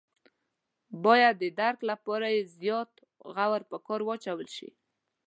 [1.05, 2.91] باید د درک لپاره یې زیات
[3.35, 4.69] غور په کار واچول شي.